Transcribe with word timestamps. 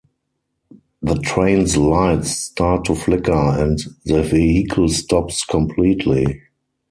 The 1.03 1.13
train's 1.19 1.77
lights 1.77 2.31
start 2.31 2.85
to 2.85 2.95
flicker 2.95 3.31
and 3.33 3.77
the 4.03 4.23
vehicle 4.23 4.89
stops 4.89 5.45
completely. 5.45 6.41